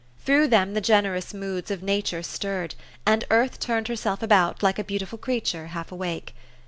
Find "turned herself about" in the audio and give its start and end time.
3.59-4.63